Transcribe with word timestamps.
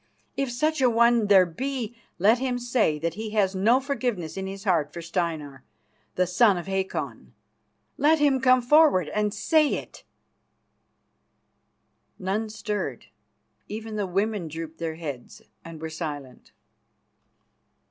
If 0.35 0.51
such 0.51 0.81
a 0.81 0.89
one 0.89 1.27
there 1.27 1.45
be, 1.45 1.95
let 2.17 2.39
him 2.39 2.57
say 2.57 2.97
that 2.97 3.13
he 3.13 3.29
has 3.37 3.53
no 3.53 3.79
forgiveness 3.79 4.35
in 4.35 4.47
his 4.47 4.63
heart 4.63 4.91
for 4.91 4.99
Steinar, 4.99 5.63
the 6.15 6.25
son 6.25 6.57
of 6.57 6.65
Hakon. 6.65 7.33
Let 7.99 8.17
him 8.17 8.41
come 8.41 8.63
forward 8.63 9.09
and 9.09 9.31
say 9.31 9.75
it." 9.75 10.03
None 12.17 12.49
stirred; 12.49 13.09
even 13.67 13.95
the 13.95 14.07
women 14.07 14.47
drooped 14.47 14.79
their 14.79 14.95
heads 14.95 15.43
and 15.63 15.79
were 15.79 15.87
silent. 15.91 16.51